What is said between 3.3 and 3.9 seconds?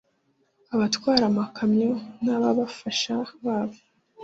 babo